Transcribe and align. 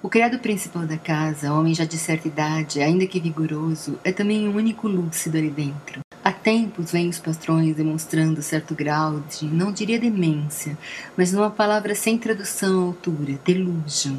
O 0.00 0.08
criado 0.08 0.38
principal 0.38 0.86
da 0.86 0.96
casa, 0.96 1.52
homem 1.52 1.74
já 1.74 1.84
de 1.84 1.98
certa 1.98 2.28
idade, 2.28 2.80
ainda 2.80 3.04
que 3.04 3.18
vigoroso, 3.18 3.98
é 4.04 4.12
também 4.12 4.46
o 4.46 4.54
único 4.54 4.86
lúcido 4.86 5.36
ali 5.36 5.50
dentro. 5.50 6.00
Há 6.22 6.30
tempos 6.30 6.92
vêm 6.92 7.08
os 7.08 7.18
patrões 7.18 7.74
demonstrando 7.74 8.40
certo 8.40 8.76
grau 8.76 9.20
de, 9.28 9.46
não 9.46 9.72
diria 9.72 9.98
demência, 9.98 10.78
mas 11.16 11.32
numa 11.32 11.50
palavra 11.50 11.96
sem 11.96 12.16
tradução 12.16 12.80
à 12.80 12.84
altura, 12.84 13.40
delusion. 13.44 14.14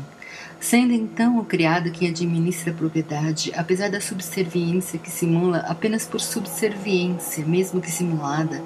Sendo 0.60 0.92
então 0.92 1.40
o 1.40 1.46
criado 1.46 1.92
quem 1.92 2.10
administra 2.10 2.72
a 2.72 2.76
propriedade, 2.76 3.54
apesar 3.56 3.90
da 3.90 4.02
subserviência 4.02 5.00
que 5.00 5.10
simula 5.10 5.60
apenas 5.60 6.06
por 6.06 6.20
subserviência, 6.20 7.46
mesmo 7.46 7.80
que 7.80 7.90
simulada, 7.90 8.62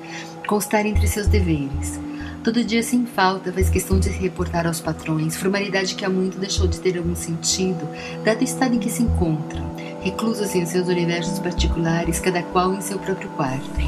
constar 0.47 0.83
entre 0.87 1.07
seus 1.07 1.27
deveres. 1.27 1.99
Todo 2.43 2.61
dia 2.61 2.83
sem 2.83 3.05
falta 3.05 3.53
faz 3.53 3.69
questão 3.69 3.97
de 3.97 4.09
se 4.09 4.19
reportar 4.19 4.67
aos 4.67 4.81
patrões, 4.81 5.33
formalidade 5.37 5.95
que 5.95 6.03
há 6.03 6.09
muito 6.09 6.37
deixou 6.37 6.67
de 6.67 6.77
ter 6.77 6.97
algum 6.97 7.15
sentido, 7.15 7.87
dado 8.21 8.41
o 8.41 8.43
estado 8.43 8.75
em 8.75 8.79
que 8.79 8.89
se 8.89 9.01
encontram, 9.01 9.73
reclusos 10.01 10.53
em 10.53 10.65
seus 10.65 10.89
universos 10.89 11.39
particulares, 11.39 12.19
cada 12.19 12.43
qual 12.43 12.73
em 12.73 12.81
seu 12.81 12.99
próprio 12.99 13.29
quarto. 13.29 13.79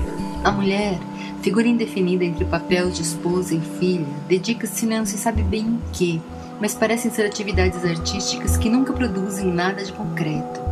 A 0.42 0.54
mulher, 0.54 0.98
figura 1.42 1.68
indefinida 1.68 2.24
entre 2.24 2.46
o 2.46 2.48
papel 2.48 2.90
de 2.90 3.02
esposa 3.02 3.54
e 3.54 3.60
filha, 3.78 4.08
dedica-se 4.30 4.86
não 4.86 5.06
se 5.06 5.18
sabe 5.18 5.44
bem 5.44 5.66
em 5.66 5.82
que, 5.92 6.22
mas 6.62 6.74
parecem 6.74 7.12
ser 7.12 7.26
atividades 7.26 7.84
artísticas 7.84 8.56
que 8.56 8.70
nunca 8.70 8.94
produzem 8.94 9.52
nada 9.52 9.84
de 9.84 9.92
concreto. 9.92 10.65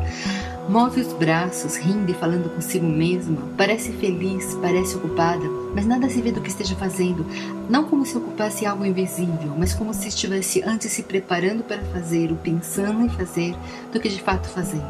Move 0.74 1.02
os 1.02 1.14
braços, 1.14 1.76
rindo 1.76 2.10
e 2.10 2.16
falando 2.16 2.50
consigo 2.50 2.88
mesma. 2.88 3.38
Parece 3.56 3.92
feliz, 3.92 4.58
parece 4.60 4.96
ocupada, 4.96 5.48
mas 5.76 5.86
nada 5.86 6.10
se 6.10 6.20
vê 6.20 6.32
do 6.32 6.42
que 6.42 6.50
esteja 6.50 6.76
fazendo. 6.76 7.24
Não 7.70 7.84
como 7.84 8.04
se 8.04 8.18
ocupasse 8.18 8.66
algo 8.66 8.84
invisível, 8.84 9.54
mas 9.56 9.76
como 9.76 9.94
se 9.94 10.08
estivesse 10.08 10.64
antes 10.64 10.92
se 10.92 11.04
preparando 11.04 11.64
para 11.64 11.84
fazer, 11.94 12.32
ou 12.32 12.38
pensando 12.38 13.06
em 13.06 13.10
fazer, 13.10 13.56
do 13.92 14.00
que 14.00 14.10
de 14.10 14.20
fato 14.20 14.50
fazendo. 14.50 14.84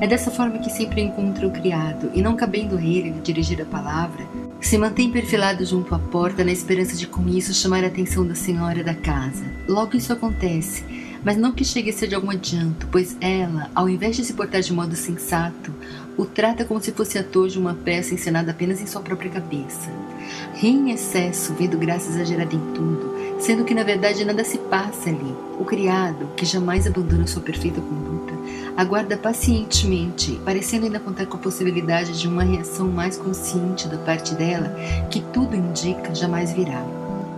É 0.00 0.06
dessa 0.08 0.32
forma 0.32 0.58
que 0.58 0.68
sempre 0.68 1.00
encontra 1.00 1.46
o 1.46 1.52
criado, 1.52 2.10
e 2.12 2.20
não 2.20 2.34
cabendo 2.34 2.76
ele 2.76 3.20
dirigir 3.22 3.62
a 3.62 3.64
palavra, 3.64 4.26
se 4.60 4.76
mantém 4.76 5.12
perfilado 5.12 5.64
junto 5.64 5.94
à 5.94 5.98
porta 6.00 6.42
na 6.42 6.50
esperança 6.50 6.96
de 6.96 7.06
com 7.06 7.28
isso 7.28 7.54
chamar 7.54 7.84
a 7.84 7.86
atenção 7.86 8.26
da 8.26 8.34
senhora 8.34 8.82
da 8.82 8.96
casa. 8.96 9.44
Logo 9.68 9.96
isso 9.96 10.12
acontece 10.12 10.84
mas 11.24 11.36
não 11.36 11.52
que 11.52 11.64
chegue 11.64 11.90
a 11.90 11.92
ser 11.92 12.08
de 12.08 12.14
algum 12.14 12.30
adianto, 12.30 12.86
pois 12.90 13.16
ela, 13.20 13.70
ao 13.74 13.88
invés 13.88 14.16
de 14.16 14.24
se 14.24 14.32
portar 14.32 14.60
de 14.60 14.72
modo 14.72 14.96
sensato, 14.96 15.72
o 16.16 16.24
trata 16.24 16.64
como 16.64 16.80
se 16.82 16.92
fosse 16.92 17.18
ator 17.18 17.48
de 17.48 17.58
uma 17.58 17.74
peça 17.74 18.14
encenada 18.14 18.50
apenas 18.50 18.80
em 18.80 18.86
sua 18.86 19.00
própria 19.00 19.30
cabeça. 19.30 19.90
Ri 20.54 20.68
em 20.68 20.90
excesso, 20.90 21.54
vendo 21.54 21.78
graça 21.78 22.10
exagerada 22.10 22.54
em 22.54 22.72
tudo, 22.74 23.14
sendo 23.38 23.64
que 23.64 23.74
na 23.74 23.82
verdade 23.82 24.24
nada 24.24 24.44
se 24.44 24.58
passa 24.58 25.08
ali. 25.08 25.34
O 25.58 25.64
criado, 25.64 26.28
que 26.36 26.44
jamais 26.44 26.86
abandona 26.86 27.26
sua 27.26 27.42
perfeita 27.42 27.80
conduta, 27.80 28.32
aguarda 28.76 29.16
pacientemente, 29.16 30.40
parecendo 30.44 30.86
ainda 30.86 31.00
contar 31.00 31.26
com 31.26 31.36
a 31.36 31.40
possibilidade 31.40 32.18
de 32.18 32.28
uma 32.28 32.42
reação 32.42 32.88
mais 32.88 33.16
consciente 33.16 33.88
da 33.88 33.98
parte 33.98 34.34
dela, 34.34 34.74
que 35.10 35.20
tudo 35.32 35.56
indica 35.56 36.14
jamais 36.14 36.52
virá. 36.52 36.84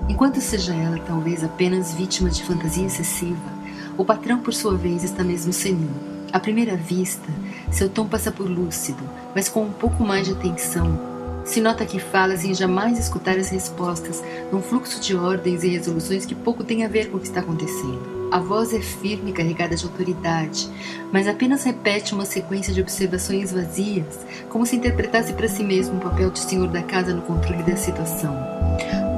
Enquanto 0.08 0.40
seja 0.40 0.74
ela 0.74 0.98
talvez 1.06 1.42
apenas 1.42 1.94
vítima 1.94 2.28
de 2.28 2.42
fantasia 2.42 2.86
excessiva, 2.86 3.63
o 3.96 4.04
patrão, 4.04 4.38
por 4.40 4.52
sua 4.52 4.76
vez, 4.76 5.04
está 5.04 5.22
mesmo 5.22 5.52
senil. 5.52 5.90
À 6.32 6.40
primeira 6.40 6.76
vista, 6.76 7.30
seu 7.70 7.88
tom 7.88 8.08
passa 8.08 8.32
por 8.32 8.48
lúcido, 8.48 9.02
mas 9.34 9.48
com 9.48 9.62
um 9.62 9.72
pouco 9.72 10.02
mais 10.02 10.26
de 10.26 10.32
atenção. 10.32 11.14
Se 11.44 11.60
nota 11.60 11.84
que 11.84 12.00
fala 12.00 12.36
sem 12.36 12.54
jamais 12.54 12.98
escutar 12.98 13.38
as 13.38 13.50
respostas, 13.50 14.22
num 14.50 14.62
fluxo 14.62 15.00
de 15.00 15.14
ordens 15.14 15.62
e 15.62 15.68
resoluções 15.68 16.24
que 16.24 16.34
pouco 16.34 16.64
tem 16.64 16.84
a 16.84 16.88
ver 16.88 17.10
com 17.10 17.18
o 17.18 17.20
que 17.20 17.26
está 17.26 17.40
acontecendo. 17.40 18.28
A 18.32 18.40
voz 18.40 18.72
é 18.72 18.80
firme 18.80 19.30
e 19.30 19.34
carregada 19.34 19.76
de 19.76 19.84
autoridade, 19.84 20.68
mas 21.12 21.28
apenas 21.28 21.62
repete 21.62 22.14
uma 22.14 22.24
sequência 22.24 22.72
de 22.72 22.80
observações 22.80 23.52
vazias, 23.52 24.18
como 24.48 24.66
se 24.66 24.74
interpretasse 24.74 25.34
para 25.34 25.46
si 25.46 25.62
mesmo 25.62 25.98
o 25.98 26.00
papel 26.00 26.30
de 26.30 26.40
senhor 26.40 26.68
da 26.68 26.82
casa 26.82 27.14
no 27.14 27.22
controle 27.22 27.62
da 27.62 27.76
situação 27.76 28.34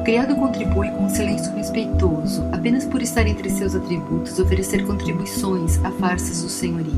criado 0.07 0.37
contribui 0.37 0.89
com 0.91 1.07
um 1.07 1.11
silêncio 1.11 1.53
respeitoso, 1.57 2.49
apenas 2.53 2.85
por 2.85 3.03
estar 3.03 3.27
entre 3.27 3.51
seus 3.51 3.75
atributos 3.75 4.39
oferecer 4.39 4.87
contribuições 4.87 5.85
a 5.85 5.91
farsas 5.91 6.43
do 6.45 6.49
senhorio. 6.49 6.95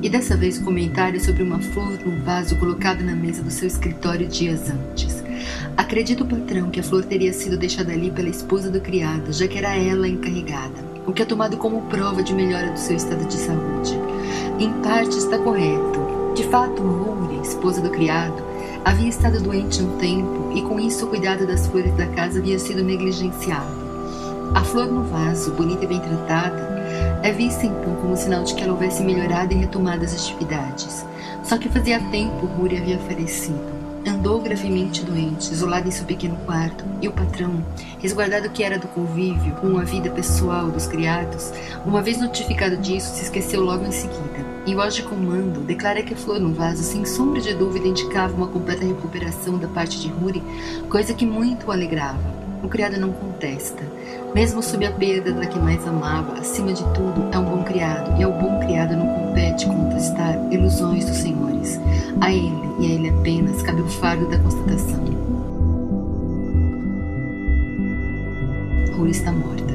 E 0.00 0.08
dessa 0.08 0.34
vez 0.34 0.58
comentário 0.58 1.22
sobre 1.22 1.42
uma 1.42 1.60
flor 1.60 1.98
num 2.06 2.24
vaso 2.24 2.56
colocado 2.56 3.04
na 3.04 3.14
mesa 3.14 3.42
do 3.42 3.50
seu 3.50 3.68
escritório 3.68 4.26
dias 4.26 4.70
antes. 4.70 5.22
Acredita 5.76 6.24
o 6.24 6.26
patrão 6.26 6.70
que 6.70 6.80
a 6.80 6.82
flor 6.82 7.04
teria 7.04 7.34
sido 7.34 7.58
deixada 7.58 7.92
ali 7.92 8.10
pela 8.10 8.30
esposa 8.30 8.70
do 8.70 8.80
criado, 8.80 9.30
já 9.30 9.46
que 9.46 9.58
era 9.58 9.76
ela 9.76 10.06
a 10.06 10.08
encarregada, 10.08 10.82
o 11.06 11.12
que 11.12 11.20
é 11.20 11.26
tomado 11.26 11.58
como 11.58 11.82
prova 11.82 12.22
de 12.22 12.32
melhora 12.32 12.70
do 12.70 12.78
seu 12.78 12.96
estado 12.96 13.26
de 13.26 13.36
saúde. 13.36 13.92
Em 14.58 14.72
parte 14.80 15.18
está 15.18 15.36
correto. 15.36 16.32
De 16.34 16.44
fato, 16.44 16.82
Moura, 16.82 17.42
esposa 17.42 17.82
do 17.82 17.90
criado, 17.90 18.42
Havia 18.84 19.08
estado 19.08 19.40
doente 19.40 19.82
um 19.82 19.98
tempo 19.98 20.52
e 20.54 20.62
com 20.62 20.80
isso 20.80 21.06
o 21.06 21.08
cuidado 21.08 21.46
das 21.46 21.66
flores 21.66 21.94
da 21.94 22.06
casa 22.06 22.38
havia 22.38 22.58
sido 22.58 22.82
negligenciado. 22.82 23.88
A 24.54 24.64
flor 24.64 24.86
no 24.86 25.04
vaso, 25.04 25.52
bonita 25.52 25.84
e 25.84 25.88
bem 25.88 26.00
tratada, 26.00 26.78
é 27.22 27.32
vista 27.32 27.66
então 27.66 27.96
como 27.96 28.16
sinal 28.16 28.44
de 28.44 28.54
que 28.54 28.62
ela 28.62 28.72
houvesse 28.72 29.02
melhorado 29.02 29.52
e 29.52 29.56
retomado 29.56 30.04
as 30.04 30.14
atividades. 30.14 31.04
Só 31.44 31.58
que 31.58 31.68
fazia 31.68 32.00
tempo 32.10 32.46
Ruri 32.46 32.78
havia 32.78 32.98
falecido. 32.98 33.77
Andou 34.08 34.40
gravemente 34.40 35.04
doente, 35.04 35.52
isolado 35.52 35.86
em 35.86 35.90
seu 35.90 36.06
pequeno 36.06 36.36
quarto, 36.46 36.82
e 37.02 37.06
o 37.06 37.12
patrão, 37.12 37.62
resguardado 37.98 38.48
que 38.48 38.64
era 38.64 38.78
do 38.78 38.88
convívio 38.88 39.54
com 39.56 39.76
a 39.76 39.84
vida 39.84 40.08
pessoal 40.08 40.70
dos 40.70 40.86
criados, 40.86 41.52
uma 41.84 42.00
vez 42.00 42.18
notificado 42.18 42.78
disso, 42.78 43.14
se 43.14 43.24
esqueceu 43.24 43.60
logo 43.60 43.84
em 43.84 43.92
seguida. 43.92 44.46
E 44.64 44.74
o 44.74 44.88
de 44.88 45.02
comando 45.02 45.60
declara 45.60 46.02
que 46.02 46.14
a 46.14 46.16
flor 46.16 46.40
no 46.40 46.54
vaso, 46.54 46.82
sem 46.82 47.04
sombra 47.04 47.40
de 47.42 47.52
dúvida, 47.52 47.86
indicava 47.86 48.34
uma 48.34 48.48
completa 48.48 48.82
recuperação 48.82 49.58
da 49.58 49.68
parte 49.68 50.00
de 50.00 50.08
Ruri, 50.08 50.42
coisa 50.88 51.12
que 51.12 51.26
muito 51.26 51.66
o 51.66 51.70
alegrava. 51.70 52.38
O 52.62 52.68
criado 52.68 52.98
não 52.98 53.12
contesta. 53.12 53.82
Mesmo 54.34 54.62
sob 54.62 54.86
a 54.86 54.90
perda 54.90 55.32
da 55.32 55.46
que 55.46 55.58
mais 55.58 55.86
amava, 55.86 56.38
acima 56.38 56.72
de 56.72 56.82
tudo, 56.94 57.28
é 57.30 57.38
um 57.38 57.44
bom 57.44 57.62
criado, 57.62 58.18
e 58.18 58.24
ao 58.24 58.32
bom 58.32 58.58
criado 58.60 58.96
não 58.96 59.06
compete 59.06 59.66
contestar 59.66 60.34
ilusões 60.50 61.04
dos 61.04 61.18
senhores. 61.18 61.47
A 62.20 62.32
ele, 62.32 62.52
e 62.80 62.86
a 62.86 62.94
ele 62.94 63.08
apenas, 63.10 63.62
cabe 63.62 63.82
o 63.82 63.88
fardo 63.88 64.28
da 64.28 64.38
constatação. 64.38 65.04
Rui 68.96 69.10
está 69.10 69.32
morta. 69.32 69.68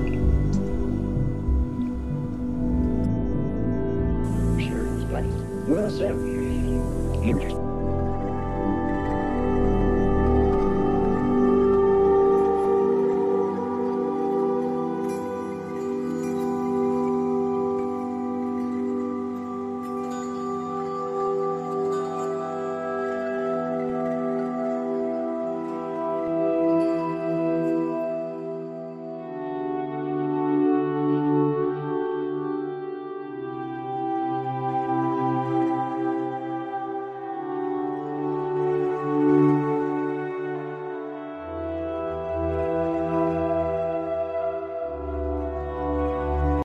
Well, 5.66 7.63